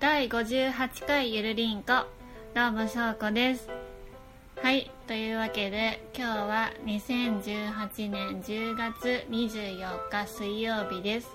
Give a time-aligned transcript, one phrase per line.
[0.00, 2.06] 第58回ゆるりんこ
[2.54, 3.68] どうもしょうこです。
[4.62, 11.28] はいというわけで今日は2018年10月24日水曜日です。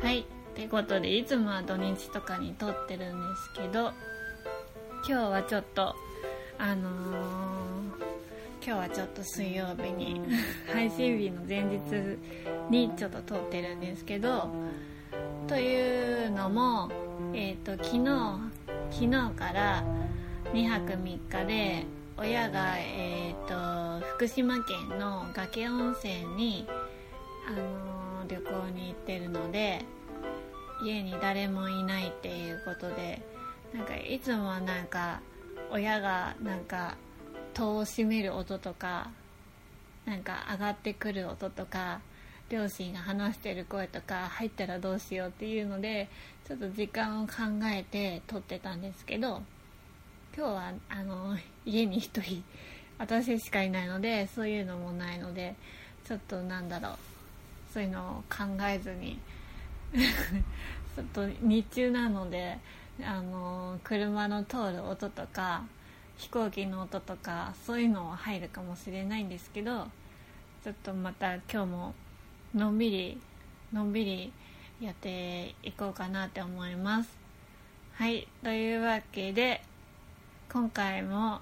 [0.00, 0.24] はいっ
[0.54, 3.90] てことでいつもは土日とかに撮ってるんですけど
[5.04, 5.96] 今日はちょっと
[6.58, 7.52] あのー
[8.64, 10.20] 今日はちょっと水曜日に
[10.72, 12.16] 配信日の前日
[12.70, 14.48] にちょっと撮ってるんですけど
[15.48, 16.88] というのも、
[17.34, 18.04] えーと、昨日
[18.90, 19.82] 昨日から
[20.52, 21.86] 2泊3日で
[22.18, 26.66] 親が、えーと、福島県の崖温泉に、
[27.48, 29.82] あのー、旅行に行ってるので
[30.84, 33.22] 家に誰もいないっていうことで
[33.72, 35.20] なんかいつもなんか
[35.70, 36.96] 親がなんか
[37.54, 39.10] 戸を閉める音とか
[40.04, 42.00] なんか上がってくる音とか
[42.52, 46.10] 両親が話してる声とか入ったらどうしようっていうので
[46.46, 47.32] ちょっと時間を考
[47.64, 49.40] えて撮ってたんですけど
[50.36, 52.44] 今日はあの家に1人
[52.98, 55.54] 私しかいないのでそういうのもないので
[56.04, 56.92] ちょっとなんだろう
[57.72, 59.18] そういうのを考えずに
[60.94, 62.58] ちょっと日中なので
[63.02, 65.64] あの車の通る音とか
[66.18, 69.86] 飛行機の音とかそういうのは入るかもしれないんですけど
[70.62, 71.94] ちょっとまた今日も
[72.54, 73.18] のんびり
[73.72, 74.32] のんびり
[74.80, 77.10] やっていこうかなって思います。
[77.94, 78.28] はい。
[78.42, 79.62] というわけで
[80.52, 81.40] 今回も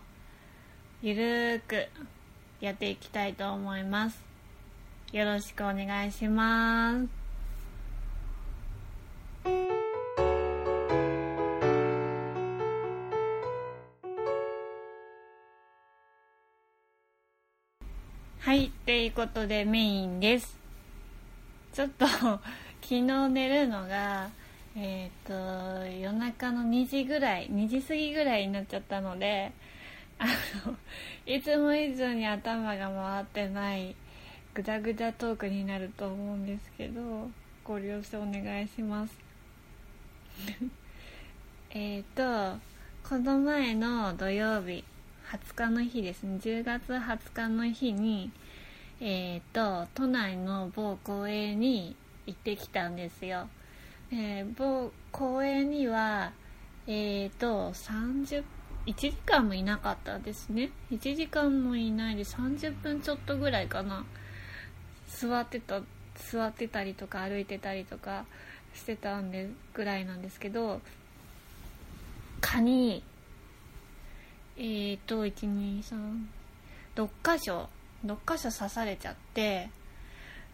[1.02, 1.88] ゆるーく
[2.60, 4.22] やっていきたいと思います。
[5.12, 7.08] よろしくお願いします。
[18.38, 20.59] はい、っていうことでメインです。
[21.72, 22.40] ちょっと 昨
[22.82, 24.28] 日寝るのが、
[24.74, 29.52] えっ、ー、と、夜中の2時ぐらい、2時過ぎぐらいになっちゃったので、
[30.18, 30.26] あ
[30.66, 30.76] の、
[31.26, 33.94] いつも以上に頭が回ってない
[34.52, 37.30] ぐだぐだトークになると思うんですけど、
[37.62, 39.16] ご了承お願いします。
[41.70, 42.58] えっと、
[43.08, 44.84] この前の土曜日、
[45.30, 48.32] 20日の日ですね10月20日の日に
[49.00, 51.96] えっ、ー、と都内の某公園に
[52.26, 53.48] 行ってきたんですよ、
[54.12, 56.32] えー、某公園には
[56.86, 58.44] えっ、ー、と30
[58.86, 60.70] 1時間もいなかったですね。
[60.90, 64.06] 1時間もいないで30分ちょっとぐらいかな。
[65.06, 65.82] 座ってた
[66.16, 68.24] 座ってたりとか歩いてたりとか
[68.74, 70.80] してたんでぐらいなんですけど
[72.40, 73.02] 蚊に
[74.62, 76.26] えーと、1、2、3、
[76.94, 77.70] 6箇所、
[78.04, 79.70] 6箇所刺されちゃって、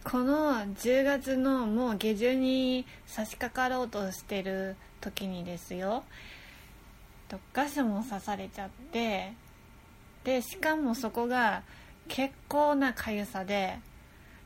[0.04, 6.04] この10月のもう下旬に差し掛かろうとしてる時にですよ、
[7.28, 9.32] 6箇所も刺されちゃって、
[10.24, 11.62] で、しかもそこが
[12.08, 13.78] 結構な痒さで、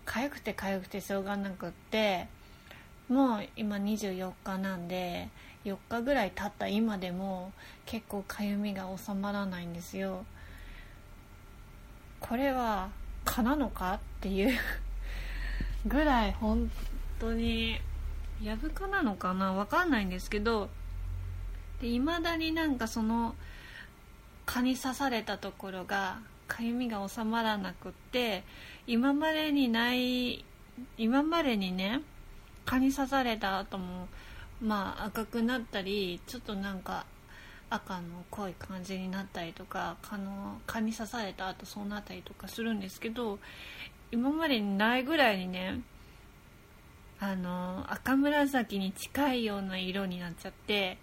[0.07, 2.27] 痒くて痒くてしょうがなくって、
[3.09, 5.29] もう今24日なんで、
[5.65, 7.53] 4日ぐらい経った今でも
[7.85, 10.25] 結構かゆみが収まらないんですよ。
[12.21, 12.91] これは
[13.25, 14.59] 蚊なのかっていう
[15.87, 16.71] ぐらい本
[17.19, 17.81] 当に
[18.43, 20.71] やぶ蚊なのかなわかんないんですけど
[21.83, 23.35] いまだになんかその
[24.47, 28.45] 蚊に刺されたところがかゆみが収まらなくって
[28.87, 30.45] 今までにない
[30.99, 32.03] 今までにね
[32.65, 34.09] 蚊に刺された後も
[34.61, 37.07] まあ赤くなったりちょっとなんか
[37.71, 43.39] 赤の濃い感じになったりとか蚊の蚊に刺された後そうなったりとかするんですけど
[44.11, 45.81] 今までにないぐらいにね
[47.21, 50.99] あの赤紫に近いような色になっちゃって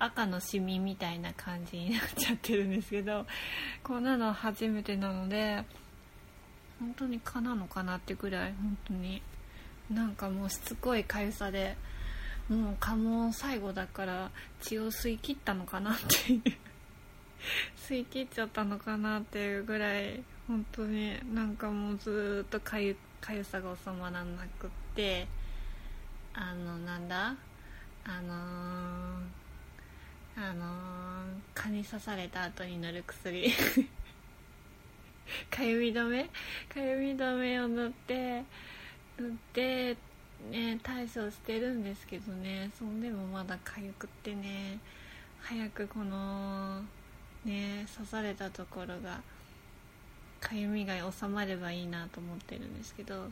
[0.00, 3.24] 赤のシミみたいな感じになっちゃってるんですけど
[3.84, 5.62] こんなの初めてなので
[6.80, 9.22] 本当に蚊なのかなってぐらい本当に
[9.88, 11.76] なんかもうしつこい痒さで。
[12.48, 14.30] もう蚊も最後だから
[14.60, 15.94] 血を吸い切ったのかなっ
[16.26, 16.42] ていう
[17.76, 25.26] 吸い切っちゃったのかなっていうぐらい本当になんかもうずっとかゆかゆさが収まらなくって
[26.34, 27.34] あのなんだ
[28.04, 30.68] あのー、あのー、
[31.54, 33.52] 蚊に刺された後に塗る薬。
[35.50, 36.24] かゆみ止め？
[36.24, 38.44] かゆみ止めを塗って
[39.18, 39.96] 塗って
[40.50, 42.70] ね対処してるんですけどね。
[42.78, 44.78] そんでもまだ痒くってね。
[45.40, 46.82] 早くこの
[47.44, 49.20] ね刺されたところが
[50.40, 53.28] かゆみが収まればいいなと思ってるんですけど。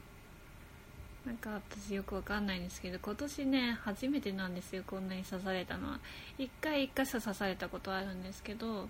[1.26, 6.00] なんか私よくわかんないんですけど今年ね初めてなんですよこんなに刺されたのは。
[6.38, 8.88] 1回1箇所刺されたことあるんですけど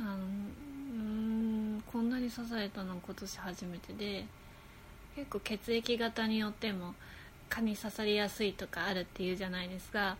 [0.00, 4.24] あのうんこんなに刺されたの今年初めてで
[5.16, 6.94] 結構血液型によっても
[7.54, 10.16] 蚊に刺されやすいとかあるっていうじゃないですか。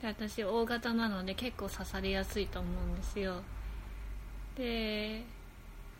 [0.00, 3.42] で私 O 型なので結構刺されやすいと思うんですよ。
[4.56, 5.22] で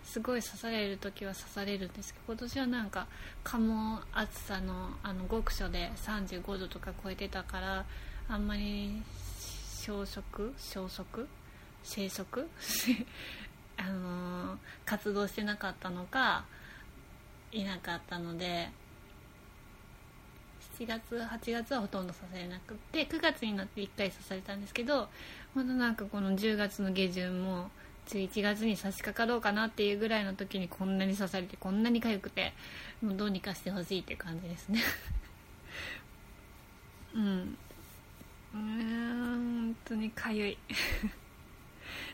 [0.04, 3.06] すごい刺される時は刺されるんですけど今年はなんか
[3.44, 7.84] 蚊も暑さのあの極暑で35度とか超えてたから
[8.28, 9.02] あんまり
[9.82, 11.28] 消食消食？
[11.82, 12.48] 生息
[13.76, 16.44] あの活動してなかったのか
[17.52, 18.68] いなかったので
[20.80, 25.08] 7月8月はほとんど刺されなくて9月になって1回刺されたんですけど
[25.54, 27.70] まだなんかこの10月の下旬も
[28.08, 32.54] 11月に差し掛かろうかなっていうぐらいの時にこんなに刺されてこんなに痒くて
[33.02, 34.80] もうどうにかしてほしいっていう感じですね。
[37.14, 37.58] うん。
[38.54, 40.58] うん本当に痒い。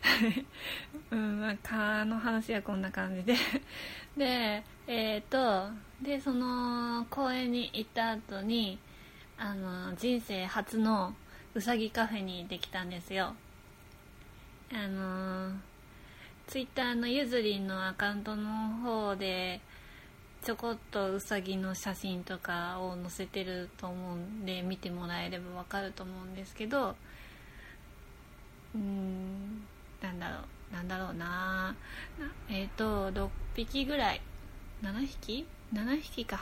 [1.11, 3.35] うんまあ蚊の話はこんな感じで。
[4.17, 5.71] でえっ、ー、と
[6.03, 8.79] でその公園に行った後に
[9.39, 11.15] あの人生初の
[11.55, 13.35] うさぎカフェに行ってきたんですよ。
[14.73, 15.53] あの
[16.47, 19.61] ツイッターのゆずりんのアカウントの方で
[20.43, 26.95] ちょこっとうさぎの写真とかを載せてると思うんで見てもらえればわかると思うんですけど
[28.75, 29.67] うん
[30.03, 30.37] なんだろ
[30.71, 31.75] うなんだろうな。
[32.49, 34.21] えっ、ー、と6匹ぐらい。
[34.83, 36.39] 7匹 ?7 匹か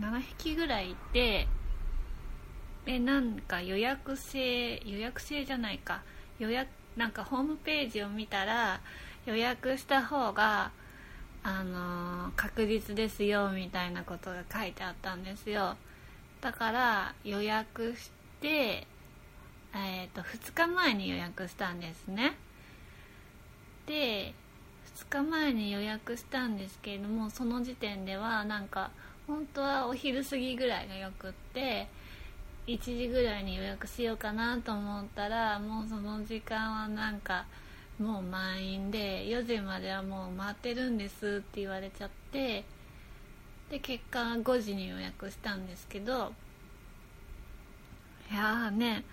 [0.00, 1.46] 7匹ぐらいいて
[2.84, 6.02] でなんか予約制予約制じゃないか。
[6.38, 8.80] 予約なんかホームページを見たら
[9.26, 10.72] 予約した方が
[11.44, 15.76] あのー、確実ですよみたいなことが書いてあったんですよ。
[16.40, 18.10] だから予約し
[18.40, 18.86] て
[19.74, 22.36] えー、と2日前に予約したんですね。
[23.88, 24.34] で
[24.98, 28.90] 2日前に予約したんですけれどもその時点ではなんか
[29.26, 31.88] 本当はお昼過ぎぐらいがよくって
[32.66, 37.46] 1時ぐらいに予約しようかなと思ったらもうその時間はなんか
[37.98, 42.64] もう満員で4時まではもう待ってるんですって言われちゃって
[43.70, 46.32] で結果5時に予約したんですけど
[48.30, 49.04] いやーね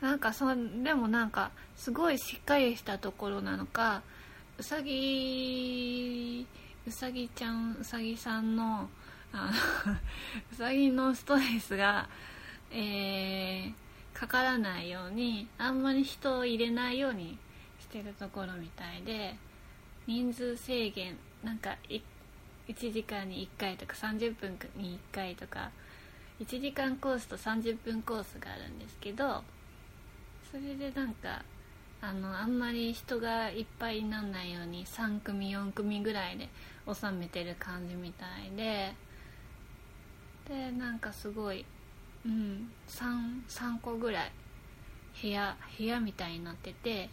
[0.00, 0.46] なんかそ
[0.82, 4.02] でもなんかすごいしっかりしたところなのか
[4.62, 6.46] うさぎ
[6.86, 8.88] うさぎちゃんうさぎさんの
[9.32, 9.50] あ
[10.52, 12.08] うさぎのストレスが
[12.70, 13.72] えー、
[14.14, 17.36] かからないようにあんまり人を入れないように
[17.80, 19.34] してるところみたいで
[20.06, 25.72] 人数制限なんか1時間に1回とか30分に1回とか
[26.38, 29.42] 1時間コースと30分コースがあるんですけど
[30.52, 31.42] それでなんか
[32.04, 36.48] あのあんまり人がいっぱいにならないように3組4組ぐらいで
[36.92, 38.92] 収めてる感じみたいで。
[40.48, 41.64] でなんかすごい
[42.26, 44.32] うん 3, 3個ぐらい
[45.22, 47.08] 部屋部屋みたいになってて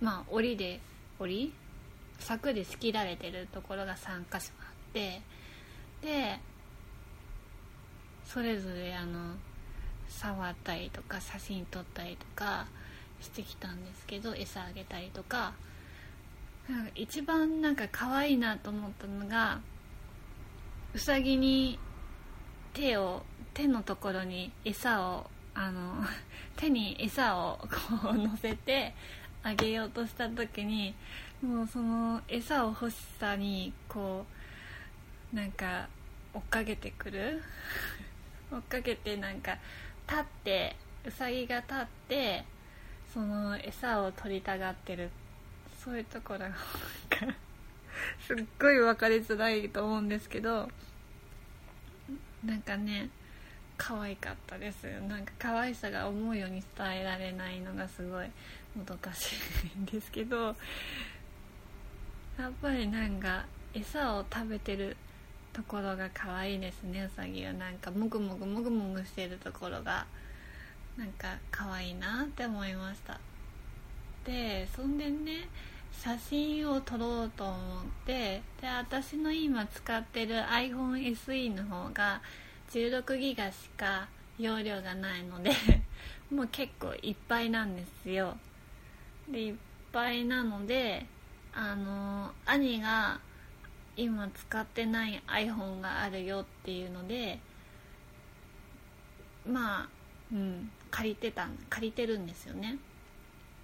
[0.00, 0.80] まあ檻で
[1.18, 1.52] 檻？
[2.18, 5.20] 柵で仕切られてるところが3箇所あって。
[6.00, 6.40] で
[8.24, 9.34] それぞれあの
[10.08, 12.66] 触ったりとか写真撮ったりとか
[13.22, 15.54] してきたんですけど餌あげたりとか。
[16.94, 19.60] 一番なんか可愛いなと思ったのが
[20.94, 21.78] うさぎに
[22.72, 26.04] 手を手のところに餌をあの
[26.56, 27.58] 手に餌を
[28.00, 28.94] こう 乗せて
[29.42, 30.94] あげようとした時に
[31.42, 34.24] もうその餌を欲しさにこ
[35.32, 35.88] うなんか
[36.32, 37.42] 追っかけてくる。
[38.50, 39.56] 追っかけてなんか
[40.06, 42.44] 立ってうさぎが立って
[43.12, 45.10] その餌を取りたがってる
[45.84, 46.46] そういうところが
[48.26, 50.68] すっごい分かりづらいと思うんですけど
[52.44, 53.10] なんかね
[53.76, 54.84] 可愛かったです。
[55.08, 58.26] なんか可愛さが思うように伝えられないのがすごい
[58.76, 59.34] もどかし
[59.76, 60.54] いんですけど
[62.38, 64.96] やっぱりなんか餌を食べてる
[65.52, 67.52] ところが可愛いですねうさぎは。
[67.54, 70.06] なんかもぐもぐもぐもぐしてるところが
[70.96, 73.18] なんか可愛いなって思いました。
[74.24, 75.48] でそんでね
[75.92, 77.58] 写真を撮ろうと思っ
[78.06, 82.20] てで私の今使ってる iPhone SE の方が
[82.70, 84.08] 16ギガしか
[84.38, 85.52] 容量がないので
[86.30, 88.36] もう結構いっぱいなんですよ。
[89.28, 89.54] でいっ
[89.92, 91.06] ぱいなので
[91.54, 93.20] あの兄が
[93.96, 97.38] 今使ってない iPhone があるよっていうので
[99.46, 99.88] まあ
[100.32, 100.70] うん。
[100.92, 102.78] 借りてた借りてるんですよね。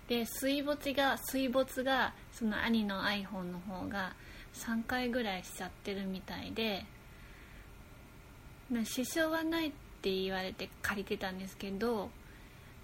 [0.08, 4.14] で水没が水没がその兄の iPhone の方が
[4.54, 6.84] 3回ぐらいしちゃってるみたいで
[8.84, 12.10] 支障はないって言われて借りてたんですけど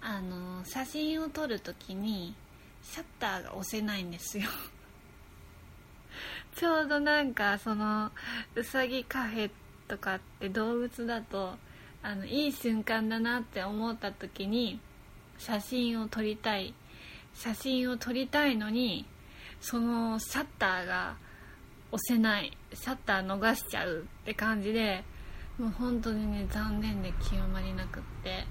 [0.01, 2.35] あの写真を撮るときに
[2.83, 4.47] シャッターが押せないんですよ。
[6.55, 8.11] ちょうどなんかその
[8.53, 9.51] うさぎカフェ
[9.87, 11.57] とかって動物だと
[12.05, 14.79] あのいい瞬間だなって思った時に
[15.39, 16.75] 写真を撮りたい。
[17.33, 19.05] 写真を撮りたいのに
[19.59, 21.15] そのシャッターが
[21.91, 22.55] 押せない。
[22.73, 25.03] シャッター逃しちゃうって感じで
[25.57, 28.45] もう本当にね残念で極まりなくって。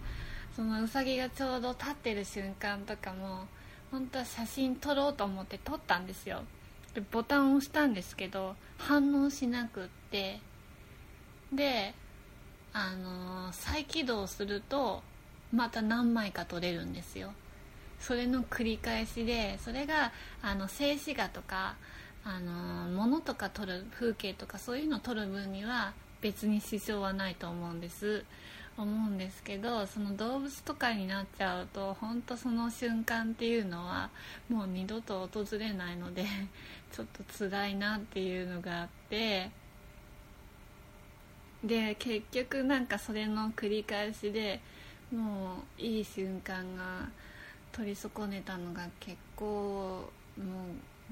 [0.56, 3.46] そのうさぎがちょうど立ってる瞬間とかも
[3.92, 6.42] 本当は写真撮ろうと思って撮ったんですよ。
[6.92, 10.40] でボタンを押したんですけど反応しなくって。
[11.52, 11.94] で
[12.74, 15.02] あの、再起動すると
[15.54, 17.32] また何枚か撮れるんですよ。
[18.00, 20.12] それの繰り返しでそれが
[20.42, 21.76] あの静止画とか
[22.22, 28.24] あの物とか撮る風景とかそういうのを撮る分には別に支障はないと思うんです。
[28.76, 34.10] 思うんですけどその動物とかになっちゃうと本当その瞬間っていうのは
[34.48, 36.24] もう二度と訪れないので
[36.90, 39.50] ちょっと辛いなっていうのがあって
[41.64, 44.60] で結局なんかそれの繰り返しで
[45.10, 47.08] もういい瞬間が
[47.72, 50.44] 取り損ねたのが結構も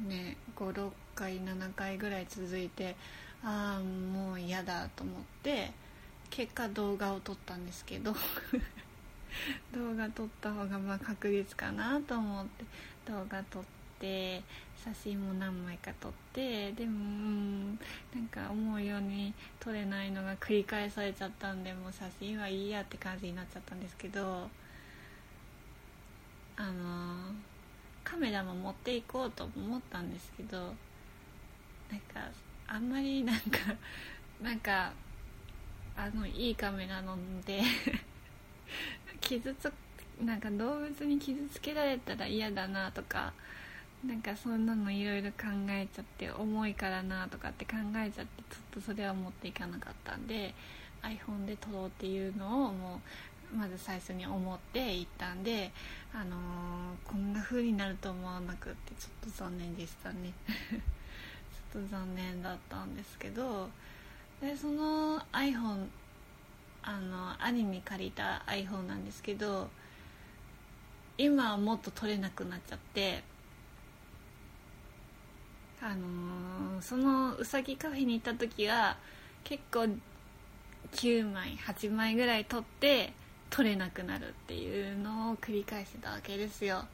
[0.04, 2.96] うね56回7回ぐらい続いて
[3.42, 5.72] ああもう嫌だと思って
[6.28, 8.12] 結果動画を撮ったんですけど
[9.74, 12.64] 動画撮った方がまあ確実かなと思って
[13.06, 13.81] 動画撮って
[14.84, 17.78] 写真も何枚か撮ってでもうん
[18.14, 24.48] なんか思うように撮れないのが繰り返されちゃったんでもう写真はいいやって感じになっちゃったんですけど
[26.56, 27.32] あの
[28.02, 32.28] カメラも持っていこうと思ったんですけどなんか
[32.66, 33.58] あんまりなんか
[34.42, 34.92] なんか
[35.96, 37.62] あのいいカメラなので
[39.20, 39.72] 傷つ
[40.20, 43.32] なんか動物に傷つけられたら嫌だなとか
[44.06, 50.54] なんかそんなのいろいろ考えちゃって重いからなとかって考えちゃってちょっとそれは持っていかなかったんで
[51.02, 53.00] iPhone で撮ろうっていうのをも
[53.52, 55.70] うまず最初に思って行ったんで
[56.12, 60.32] あのー、こんな風になると思わなくってちょっと残念でしたね。
[61.72, 63.70] ちょっと残念だったんですけど
[64.40, 65.86] でその iPhone
[66.82, 69.70] あの兄に借りた iPhone なんですけど
[71.16, 73.22] 今はもっと撮れなくなっちゃって
[75.82, 78.96] あのー、そのうさぎカフェに行った時は
[79.42, 79.88] 結構
[80.92, 83.12] 9枚8枚ぐらい撮って
[83.50, 86.84] 取れなくなるっていうのを繰り返してたわけですよ。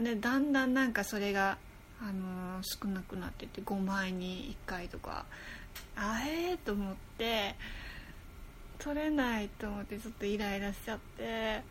[0.00, 1.58] でだんだんなんかそれが、
[2.00, 5.26] あのー、少なくなってて5枚に1回とか。
[5.96, 7.54] あえーと思って
[8.78, 11.62] 取れないと思ってちょっとイライラしちゃって。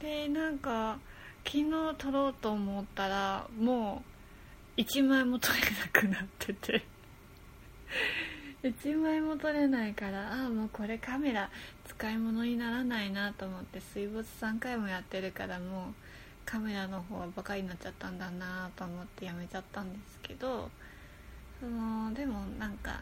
[0.00, 0.98] でなんか
[1.44, 4.15] 昨日撮ろうと思ったらもう
[4.76, 6.82] 1枚も取れなくなってて。
[8.62, 11.50] 1枚も撮れないからああもうこれカメラ
[11.84, 15.94] 使い物にならないなと思って水没3回もやってるからもう
[16.44, 20.70] カメラの方はバカになっちゃったんだなと思ってやめちゃったんですけど
[21.60, 23.00] そのでもなんか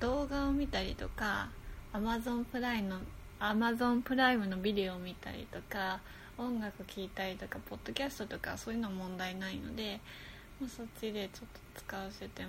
[0.00, 1.48] 動画を見たりとか
[1.92, 3.00] Amazon プライムの
[3.40, 6.00] Amazon プライムのビデオを見たりとか
[6.38, 10.00] 音楽聴いたりとかポッドキャストとかそういうの問題ないので
[10.60, 12.48] まあ、そっちでちょっと使わせても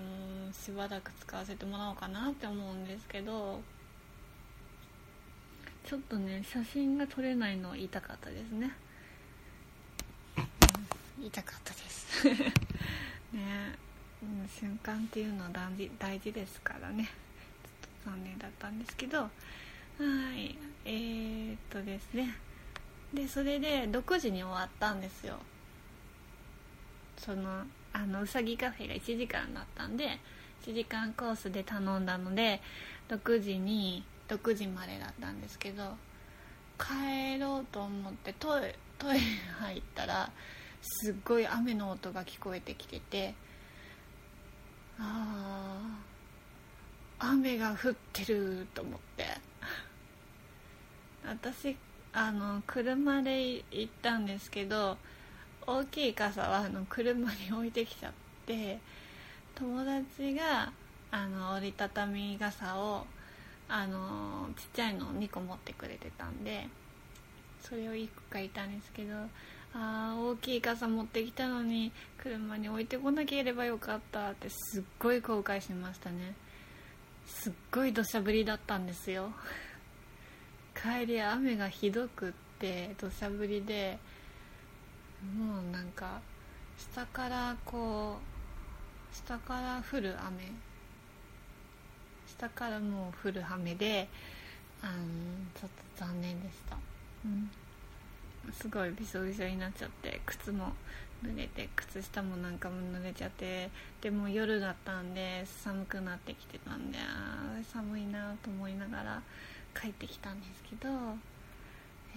[0.54, 3.60] しばらく使わせてもらおうかなって思うんですけど
[5.86, 8.72] ちょっとね写真が撮れないのは痛かったですね、
[11.20, 12.28] うん、痛かったです。
[13.32, 13.76] ね、
[14.22, 17.06] うん、瞬間っていうのは大事大事ですからね。
[17.06, 19.30] ちょっと残念だったんですけどは
[20.36, 22.36] いえー、っとですね。
[23.14, 25.38] でそれで6時に終わったんですよ。
[27.18, 27.66] その
[27.98, 30.20] あのうさぎカフェが1時間だったんで
[30.63, 32.62] 1時間コースで頼んだので
[33.10, 35.96] 6時に6時までだったんですけど
[36.77, 39.20] 帰ろうと思ってトイレトイレ
[39.60, 40.30] 入ったら
[40.82, 43.34] すっごい雨の音が聞こえてきてて
[45.00, 45.82] あ
[47.20, 49.25] あ雨が降ってると思って。
[51.27, 51.75] 私
[52.13, 54.98] あの車で行ったんですけど
[55.68, 58.14] 大きい傘はあの車に置いてきちゃっ
[58.46, 58.80] て
[59.54, 60.72] 友達が
[61.12, 63.06] あの折りたたみ傘を
[63.68, 66.68] あのちっちゃいのを2個持ってくれてたんで
[67.62, 69.16] それを1個借りたんですけど
[69.74, 76.34] あー大きい傘持ってきたのに車に置いてこなければよかったってすっごい後悔しましたね。
[77.26, 79.32] すっごい土砂降りだったんですよ。
[80.74, 84.00] 帰り雨がひどくって土砂降りで
[85.24, 86.22] もうなんか
[86.78, 88.18] 下からこ
[89.12, 90.52] う下から降る雨
[92.28, 94.08] 下からもう降る雨で
[94.82, 94.94] あの
[95.56, 96.78] ちょっと残念でした。
[97.26, 97.50] うん
[98.54, 100.72] すごいびしょびしょになっちゃって靴も
[101.24, 103.70] 濡れて靴下もなんかも濡れちゃって
[104.02, 109.22] でも夜だったんで寒くなってきてたんであ寒いなと思いながら
[109.80, 110.90] 帰ってきたんですけど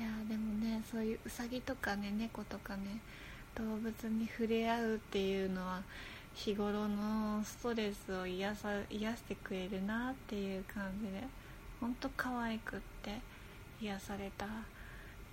[0.00, 3.02] いやでもねそういううさぎとかね猫とかね
[3.54, 5.82] 動物に触れ合うっていうのは
[6.32, 11.22] 日頃のストレスを癒さ癒してくれるなっていう感じで
[11.82, 13.20] ほんと可愛くって
[13.82, 14.46] 癒された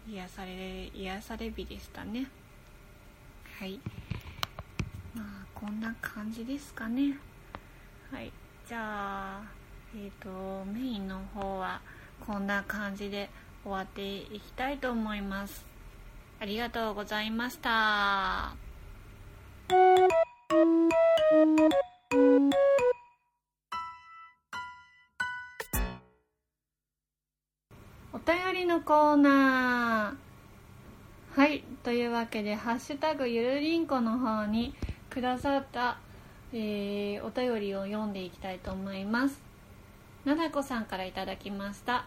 [0.06, 2.28] 癒され癒され日でしたね。
[3.58, 3.80] はい。
[5.16, 7.18] まあこんな感じですかね。
[8.12, 8.34] はい。
[8.68, 9.42] じゃあ
[9.96, 11.80] えっ、ー、とメインの方は
[12.20, 13.30] こんな感じで
[13.68, 15.66] 終わっていきたいと思います。
[16.40, 18.56] ありがとうございました。
[28.14, 31.38] お便りのコーナー。
[31.38, 31.66] はい。
[31.84, 34.74] というわけで「ハッシュタグゆるりんこ」の方に
[35.10, 35.98] くださった、
[36.54, 39.42] えー、お便りを読んでいきたいと思います。
[40.24, 42.06] ななこさんからいただきました。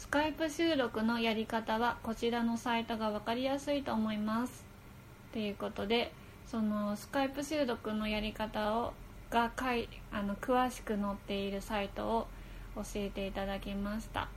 [0.00, 4.64] スカイプ収録のやり方はこちらのサイトが分かりやすいと思います。
[5.30, 6.10] ということで
[6.46, 8.94] そのスカイプ収録のやり方を
[9.28, 12.26] がかいあの詳しく載っているサイトを
[12.76, 14.22] 教えていただきました。
[14.22, 14.28] あ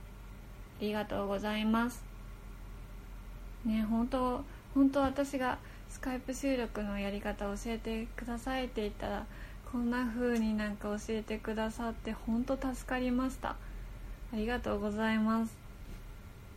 [0.82, 2.04] りがとうございます。
[3.64, 4.44] ね本当
[4.74, 5.56] 本当私が
[5.88, 9.24] スカイプ収録のやり方を教えてくださいって言ったら
[9.72, 13.56] こんな風になんか教えてくださって本当助かりました。
[14.32, 15.63] ありがとうございます。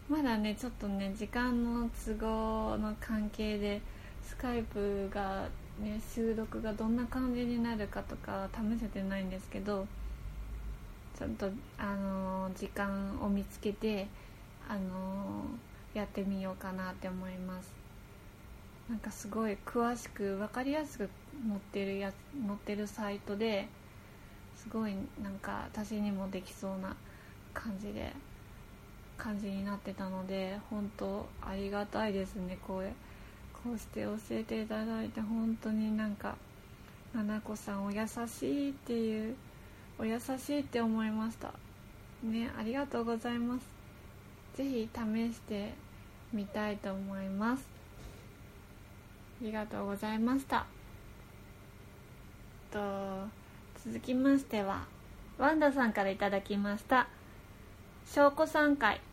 [0.10, 3.82] まだねちょっとね時間の都合の関係で
[4.24, 5.50] スカイプが
[5.82, 9.86] ね収録がどんな感じになるかとか試せてないんですけど
[11.18, 14.08] ちゃんとあの時間を見つけて
[14.70, 15.44] あの
[15.94, 17.74] やってみようかなって思います。
[18.90, 21.10] なんかすごい詳しく分かりやすく
[21.46, 22.14] 載ってるや
[22.48, 23.68] 載ってるサイトで
[24.56, 26.96] すごいなんか私にもできそうな
[27.54, 28.14] 感じで
[29.18, 32.58] 感じになってたので本当ありがたいですね。
[32.66, 32.84] こう
[33.64, 36.36] こうして教えていただいて本当になんか
[37.14, 39.36] な子さんお優しいっていう
[40.00, 41.54] お優しいって思いました。
[42.24, 43.66] ねありがとうございます。
[44.56, 45.74] 是非試して
[46.32, 47.68] みたいと思います。
[49.42, 50.66] ありがとうございました。
[52.72, 52.80] と
[53.84, 54.86] 続きましては
[55.38, 57.08] ワンダさんから頂きました。
[58.06, 59.07] 翔子さん会。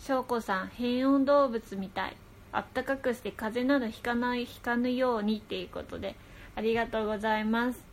[0.00, 2.16] 翔子さん変温動物みたい。
[2.52, 6.16] あったかくして風邪などひかないひかぬようにっていうことで
[6.56, 7.84] ありがとうございます。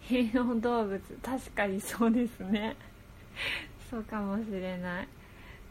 [0.00, 2.76] 変温動物確かにそうですね。
[3.90, 5.08] そうかもしれない。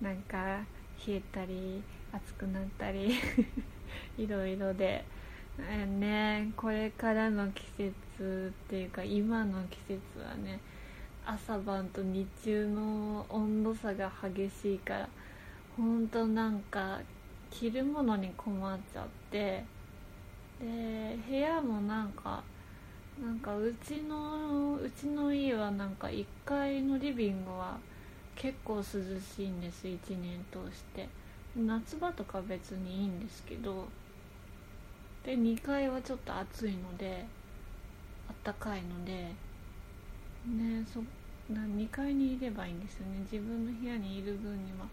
[0.01, 0.59] なんか
[1.07, 3.15] 冷えたり暑くなったり
[4.17, 5.05] いろいろで。
[5.99, 10.59] ねこれからの季節っていうか今の季節はね
[11.27, 15.09] 朝晩と日中の温度差が激しいから
[15.75, 16.99] ほんとなんか
[17.51, 19.63] 着るものに困っちゃって
[20.59, 22.41] で部屋もなんか
[23.21, 27.77] なんかうちのうちの家はなんか1階のリビングは
[28.35, 31.09] 結構涼しいんです1年通して。
[31.65, 33.87] 夏場とか別にいいんですけど
[35.25, 37.25] で2階はちょっと暑いので
[38.29, 39.31] あったかいので
[40.47, 41.01] ねそ
[41.53, 43.19] な2階にいればいいんですよね。
[43.31, 44.87] 自分の部屋にいる分には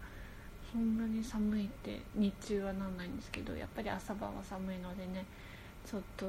[0.71, 5.25] そんなに寒いって日中はなんないんですけどやっぱり朝晩は寒いのでね
[5.89, 6.25] ちょっと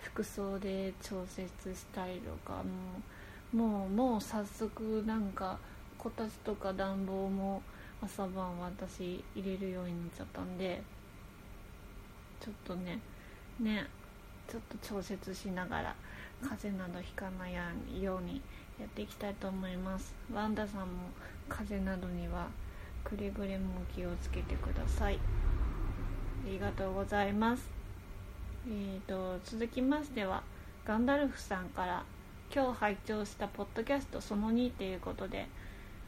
[0.00, 2.62] 服装で調節したりとか
[3.52, 5.58] ももうもう早速なんか
[5.98, 7.62] こたつとか暖房も
[8.02, 10.82] 朝晩私入れるようになっちゃったんで
[12.40, 12.98] ちょっとね
[13.60, 13.86] ね
[14.48, 15.94] ちょっと調節しながら
[16.42, 17.54] 風邪などひかない
[18.02, 18.40] ように
[18.78, 20.14] やっていきたいと思います。
[20.32, 21.10] ワンダさんも
[21.48, 22.48] 風邪などには
[23.04, 25.18] くれぐれも気をつけてください。
[26.46, 27.68] ありがとうございます。
[28.68, 30.42] えーと続きましては
[30.84, 32.04] ガンダルフさんから
[32.54, 35.46] 今日拝聴したポッドキャストその2っていうことで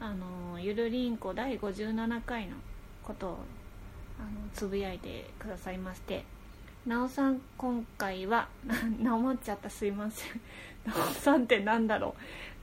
[0.01, 2.57] あのゆるりんこ第57回の
[3.03, 3.39] ことを
[4.21, 6.25] あのつぶやいてくださいまして
[6.87, 8.49] なおさん今回は
[9.01, 10.41] なおっちゃったすいません。
[10.87, 12.15] なおさんってなんだろ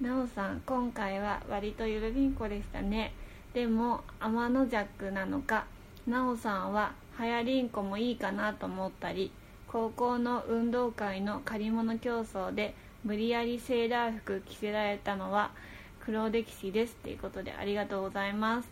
[0.02, 0.04] う。
[0.04, 3.14] なおさん今回は割とゆるりんこでしたね。
[3.54, 5.66] でも天の弱なのか
[6.08, 9.32] なおさんははやりんこもいいかなと思ったり
[9.68, 15.52] 高校の運動会の借り物競争で無理やりセーラー服着せられたのは
[16.00, 18.70] 黒歴史ですっていうことでありがとうございます。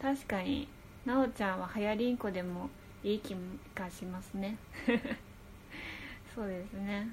[0.00, 0.68] 確かに
[1.04, 2.68] なおちゃんははやりんこでも
[3.02, 3.34] いい気
[3.74, 4.56] がしますね。
[6.34, 7.08] そうですね。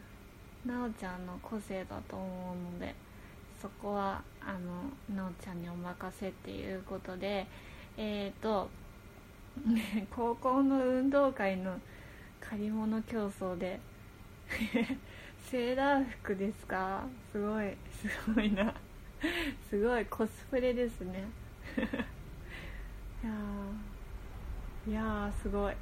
[0.66, 2.94] なおちゃんの個性だと思うので
[3.62, 7.48] そこはあのなおちゃんにお任せっていうことで
[7.96, 8.70] えっ、ー、と
[10.14, 11.80] 高校の運動会の
[12.42, 13.80] 借り物競争で
[15.50, 17.04] セーラー服ですか？
[17.32, 18.74] すごいすごいな。
[19.70, 21.26] すごいコスプレですね。
[23.28, 23.34] や
[24.88, 25.74] いやすごい。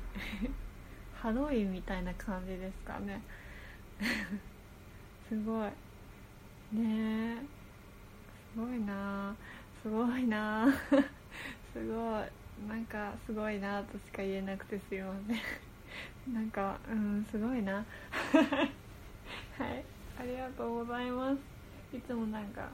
[1.15, 3.21] ハロウィンみたいな感じですかね。
[5.29, 5.71] すごい。
[6.75, 7.38] ねえ
[8.53, 9.36] すごいな
[9.81, 10.67] すごいな
[11.73, 12.67] すごい。
[12.67, 16.34] なんかすごいなとしか言えなくてすいません。
[16.34, 17.73] なんかうんすごいな。
[17.75, 17.86] はい。
[20.17, 21.39] ありがとうございます。
[21.95, 22.69] いつもなんか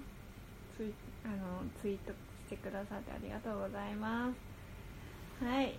[0.78, 0.94] ツイ
[1.26, 4.51] あのツイートしてくださってありがとうございます。
[5.44, 5.74] はい。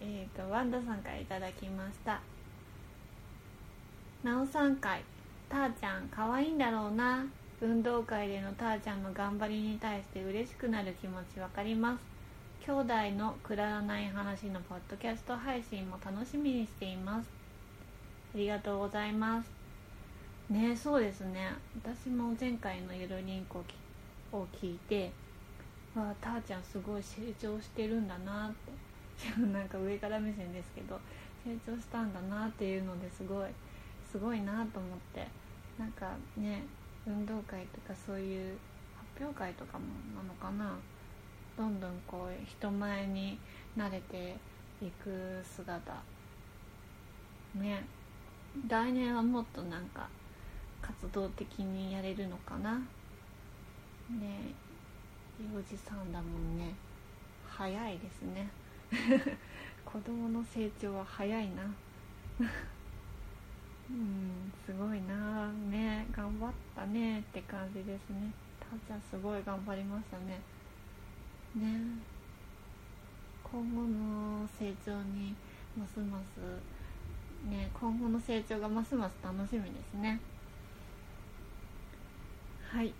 [0.00, 2.20] え、ー、とワンダさんからいただきました。
[4.24, 5.02] なおさん会
[5.48, 7.24] たーちゃん可愛いいんだろうな。
[7.60, 12.00] 運動会でのたーちゃんの頑張りに対して嬉しくなる気持ち分かります。
[12.66, 17.28] 兄弟のくだらない話のポッドキャスト配信も楽しみにしています。
[18.34, 19.50] ありがとうございます。
[20.50, 21.52] ねそうですね。
[21.84, 23.62] 私も前回のゆるりんこ
[24.32, 25.12] を聞いて
[26.00, 28.72] わあたーちゃんすごい成長してるんだなって。
[29.52, 30.98] なんか上から目線ですけど
[31.44, 33.50] 成長したんだなっていうのですごい
[34.10, 35.28] すごいなと思って。
[35.78, 36.62] なんかね
[37.06, 38.58] 運動会とかそういう
[39.14, 39.84] 発表会とかも
[40.14, 40.76] なのかな。
[41.56, 43.38] どんどんこう人前に
[43.76, 44.36] 慣れて
[44.80, 45.92] いく姿。
[47.54, 47.84] ね。
[48.68, 50.08] 来年はもっとなんか
[50.80, 52.78] 活動的にやれるのかな。
[54.10, 54.54] ね。
[55.56, 56.74] おじさんだもんね。
[57.48, 58.48] 早いですね。
[59.84, 61.62] 子供の成長は早いな。
[63.90, 67.20] うんすごいなね頑張ったね。
[67.20, 68.32] って感じですね。
[68.60, 70.40] たーちゃんすごい頑張りましたね。
[71.56, 71.80] ね。
[73.42, 75.34] 今後の成長に
[75.76, 80.20] ますますね今後の成長がますます楽しみですね。
[82.70, 82.92] はい。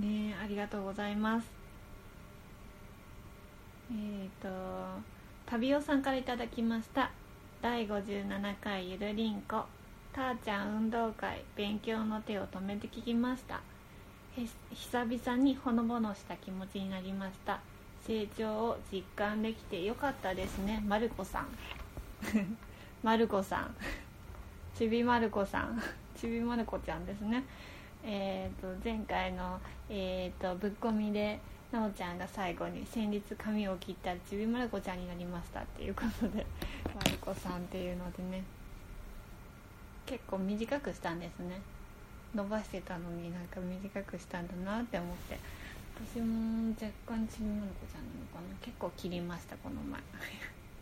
[0.00, 1.46] ねありがとうございます。
[3.92, 4.48] えっ、ー、と
[5.46, 7.10] 旅尾さんからいただきました
[7.60, 9.64] 第57回ゆるりんこ
[10.12, 13.60] たーちゃん運動会勉強の手を止めて聞きました。
[14.36, 17.60] 久々にほのぼのした気持ちになりました。
[18.06, 21.48] 成長を実感できてよかったですねまる子さん。
[23.02, 23.74] まる子さん。
[24.74, 25.82] ちびまる子さん。
[26.16, 27.44] ちびまる子ちゃんですね。
[28.04, 31.38] えーと、前回の、えーと、ぶっ込みで
[31.72, 36.44] なおちゃんが最後に先日髪を切ったちびまる子ちゃんになりましたっていうことで
[36.94, 38.42] まる子さんっていうのでね。
[40.06, 41.60] 結構短くしたんですね。
[42.34, 45.38] 伸ばしてたのになんか短くしたんだなって思って。
[46.12, 48.56] 私も若干ちびまる子ちゃんなのかな。
[48.60, 50.00] 結構切りましたこの前。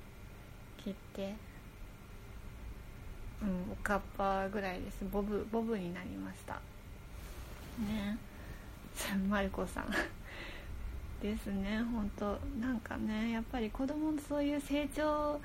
[0.79, 1.35] 切って。
[3.43, 5.05] うんおかっぱぐらいです。
[5.13, 6.61] ボブボブになりました。
[7.79, 8.19] ね。
[9.29, 9.87] まる子さん。
[11.21, 11.83] ですね。
[11.93, 15.41] 本当なんかねやっぱり子供のそういう成長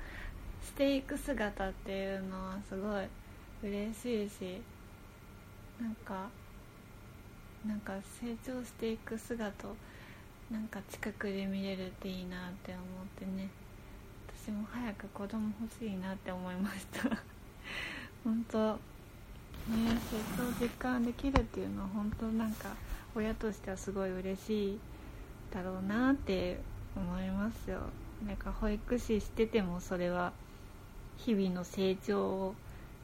[0.62, 3.06] していく姿っていうのはすごい
[3.62, 4.62] 嬉しいし
[5.80, 6.28] なんか
[7.66, 9.68] なんか成長していく姿
[10.50, 12.84] なんか近くで見れるっていいなって思っ
[13.18, 13.48] てね。
[14.44, 17.08] 私も早く子供欲しいなって思いました。
[18.22, 18.78] 本当
[19.68, 22.68] ね成長実感できるっていうのは本当なんか
[23.14, 24.78] 親としてはすごい嬉しい
[25.52, 26.58] だろうなって
[26.96, 27.78] 思いますよ。
[28.26, 30.32] なんか保育士しててもそれは
[31.18, 32.54] 日々の成長を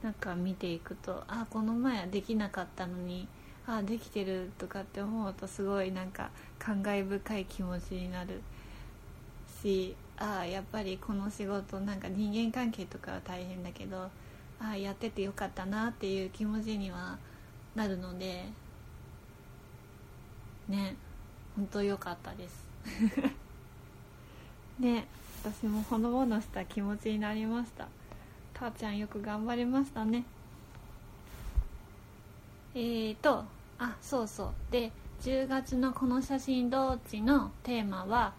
[0.02, 3.28] なんか見ていくとあこの前はできなかったのに
[3.66, 8.40] あできてるとかって思うとすごいなんか感慨深い気持ちになる
[9.62, 14.10] しあやっぱりこの仕事なんか人間関係とかは大変だけど
[14.60, 17.18] あやっててよかったなっていう気持ちには
[17.74, 18.44] なるので
[20.68, 20.96] ね
[21.56, 22.68] 本当良かったです。
[24.78, 25.06] ね
[25.42, 27.88] 私もほのぼのした気持ちになりました。
[28.54, 30.24] たーちゃんよく頑張りましたね。
[32.74, 33.44] えーと
[33.78, 34.52] あそうそう。
[34.70, 34.92] で
[35.22, 38.32] 10月のこの写真どっちのテーマは、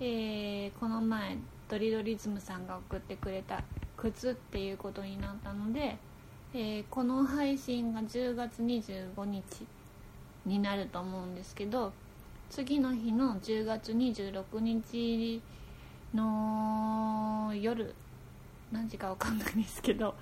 [0.00, 3.62] えー、この前ドリドリズムさんが送ってくれた
[3.98, 5.98] 靴っていうことになったので、
[6.54, 9.66] えー、この配信が10月25日
[10.46, 11.92] になると思うんですけど
[12.48, 15.42] 次の日の10月26日
[16.14, 17.94] の夜
[18.72, 20.14] 何時か分かんないんですけど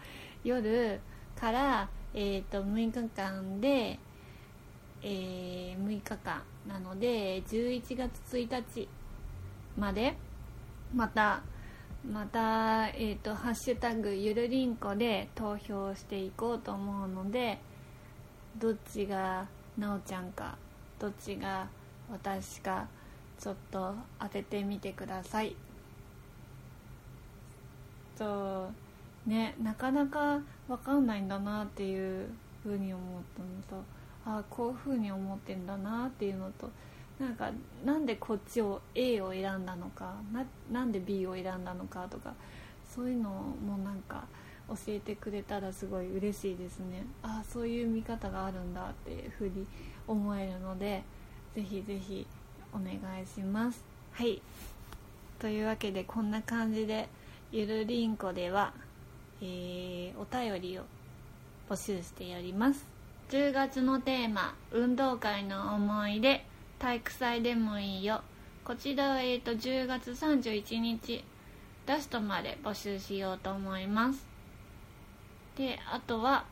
[0.43, 1.01] 夜
[1.39, 3.99] から、えー、と6日間で、
[5.03, 8.89] えー、6日間なので11月1日
[9.77, 10.17] まで
[10.95, 11.43] また
[12.12, 17.59] また、えーと「ハッシュタグゆるりんこ」で投票していこうと思うので
[18.59, 20.57] どっちがなおちゃんか
[21.01, 21.66] どっちが
[22.11, 22.87] 私か
[23.40, 25.57] ちょっと当ててみてください。
[28.16, 28.71] と
[29.27, 32.29] ねなかなか分かんないんだなっていう
[32.62, 33.23] ふうに思っ
[33.69, 33.85] たのと
[34.25, 36.71] ああこういうふうに思ってんだなっていうのと
[37.18, 37.50] なんか
[37.85, 42.35] なんでこっちを A を選んだのかななんで B を選んだのかとか
[42.94, 44.24] そういうのもなんか
[44.68, 47.07] 教えてくれたらすごい嬉しいですね。
[47.22, 49.66] ああそういう見方があるんだっていうふうに
[50.07, 51.02] 思えるので
[51.55, 52.26] ぜひぜひ
[52.72, 53.83] お願いします。
[54.12, 54.42] はい。
[55.38, 57.09] というわけでこんな感じで
[57.52, 58.72] ゆるりんこでは、
[59.40, 60.83] えー、お便りを
[61.68, 62.85] 募集しております。
[63.31, 66.44] 10月のテーマ運動会の思い出
[66.79, 68.23] 体育祭でもいいよ。
[68.65, 71.25] こちらは、えーと、10月31日。
[71.87, 74.27] ラストまで募集しようと思います。
[75.57, 76.45] であとは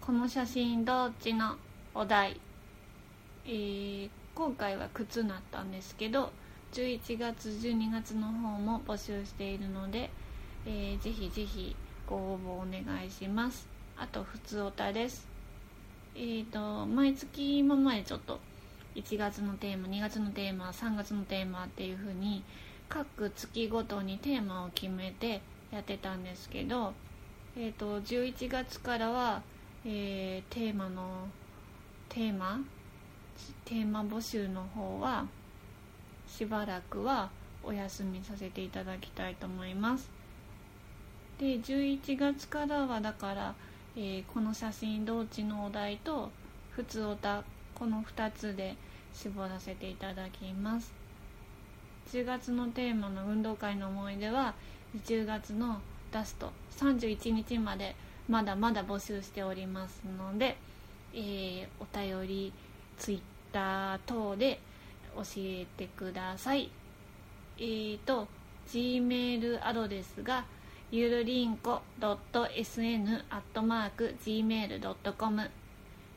[0.00, 1.56] この写真どっちの
[1.94, 2.40] お題、
[3.44, 6.32] えー、今回は靴なったんですけど
[6.72, 10.10] 11月12月の方も募集しているので、
[10.66, 11.76] えー、ぜひぜひ
[12.08, 13.68] ご応募お願いします。
[13.98, 15.28] あと普通おたです。
[16.14, 18.40] えーと毎月今までちょっと
[19.02, 22.42] 1月のテーマ2月のテーマ3月のテーマっていう風に
[22.88, 26.92] 各月ごとにテーマを決めてやってたんですけど
[27.60, 29.42] えーと、11月からは、
[29.84, 31.26] えー、テーマの
[32.08, 32.60] テーマ
[33.64, 35.26] テーマ募集の方は
[36.28, 37.30] しばらくは
[37.64, 40.08] お休みさせていただきたいと思います。
[41.40, 43.54] で11月からはだから、
[43.96, 46.30] えー、この写真同地のお題と
[46.70, 47.42] 普通おた
[47.74, 48.76] この2つで
[49.22, 50.92] 絞らせていただきます。
[52.12, 54.54] 10月のテーマの運動会の思い出は
[55.04, 55.80] 10月の
[56.12, 57.94] ラスト31日まで
[58.28, 60.56] まだまだ募集しておりますので、
[61.12, 62.52] えー、お便り
[62.98, 64.60] Twitter 等で
[65.16, 66.70] 教えてください。
[67.58, 68.28] えーと
[68.68, 70.44] Gmail アドレスが
[70.90, 73.10] ゆるりんこ .sn.gmail.com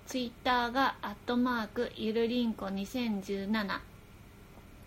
[0.06, 3.80] ツイッターがアットマークゆるりんこ2017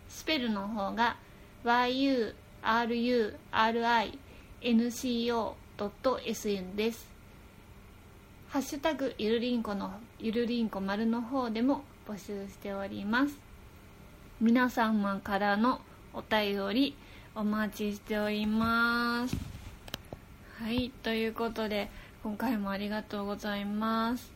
[0.09, 1.17] スペルの方が
[1.65, 2.33] YURURI
[4.63, 5.57] nco.sn
[6.77, 7.13] です。
[8.49, 13.37] ハッシュタグゆるりんこのゆるりんこ丸の方でも募集しております。
[14.41, 15.81] 皆様からの
[16.13, 16.97] お便り
[17.35, 19.37] お待ちしております。
[20.61, 21.91] はいということで
[22.23, 24.34] 今回もありがとうございます。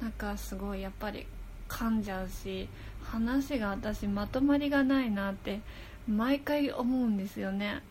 [0.00, 1.26] なんかすごいやっぱり
[1.68, 2.68] 噛んじゃうし
[3.02, 5.60] 話が私まとまりがないなって
[6.08, 7.82] 毎回思うんですよね。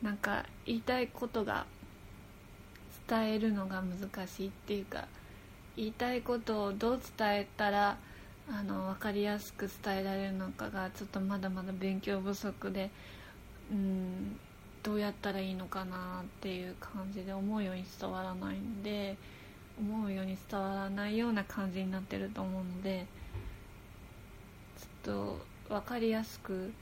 [0.00, 1.66] なんか言いたいことが
[3.08, 5.06] 伝えるのが難しいっていうか
[5.76, 7.96] 言いたいことをどう伝えたら
[8.50, 12.90] あの分かりやすく伝えられるのかがちょっとまだまだ勉強不足で
[13.70, 14.36] うん
[14.82, 19.16] どうやったらいいのかなっていう感じで思うように伝わらないんで
[19.78, 23.06] 思うように伝わらないような感じになってると思うので
[24.78, 25.14] ちょっ
[25.68, 26.72] と分かりやすく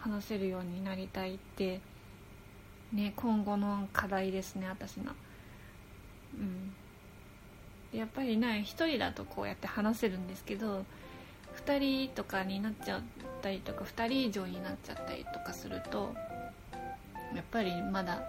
[0.00, 1.80] 話せるようになりたいって
[2.92, 5.12] ね今後の課題ですね私の。
[6.34, 6.74] うん。
[7.98, 10.84] やっぱりね1人だとこうやって話せるんですけど
[11.64, 13.02] 2人とかになっちゃっ
[13.40, 16.12] たりとか2人以上になっちゃったりとかすると
[17.34, 18.22] やっぱりまだ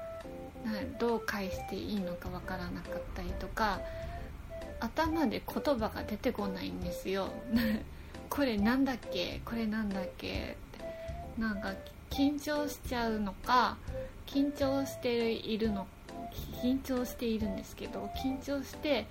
[1.00, 3.80] どう返していいのかわからなかったりとか
[4.80, 7.30] 頭で言葉が出てこないんですよ。
[8.30, 9.42] これなんだっけ？
[9.46, 10.58] これなんだっけ？
[10.78, 10.86] って
[11.42, 11.74] なんか
[12.10, 13.78] 緊張しちゃうのか
[14.26, 15.88] 緊張しているの
[16.62, 19.06] 緊張しているんですけど緊張して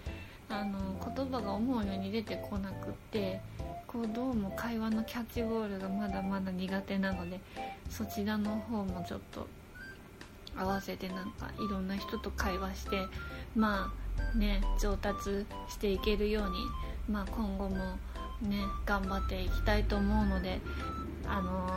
[0.48, 0.78] あの
[1.14, 3.40] 言葉が思うように出てこなくって
[3.86, 7.40] こうどうも会話のキャッチボールがまだまだ苦手なので
[7.88, 9.46] そちらの方もちょっと
[10.56, 13.06] 合わせてなんかいろんな人と会話して
[13.56, 13.92] ま
[14.34, 16.56] あね上達していけるように、
[17.08, 17.76] まあ、今後も
[18.42, 20.60] ね頑張っていきたいと思うので
[21.26, 21.68] あの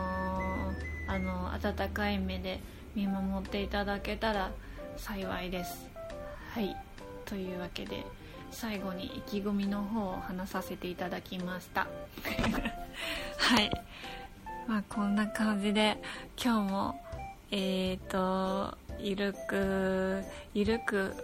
[1.08, 2.60] ー、あの温かい目で
[2.94, 4.50] 見守っていただけたら
[4.96, 5.86] 幸いです。
[6.52, 6.76] はい。
[7.24, 8.04] というわけで
[8.50, 11.86] 最後に意気込みの方を話させていただきました。
[13.38, 13.70] はい。
[14.66, 16.02] まあこんな感じで
[16.42, 17.07] 今日も
[17.50, 20.22] えっ、ー、とゆるく
[20.54, 21.14] ゆるく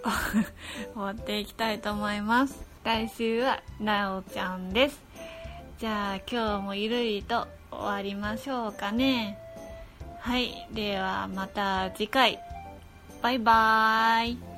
[0.95, 2.61] 終わっていきたいと思います。
[2.85, 5.01] 来週はなおちゃんです。
[5.79, 9.39] じゃあ今日もゆるりと終わりましょうかね。
[10.21, 12.39] はいではまた次回。
[13.21, 14.54] バイバーイ。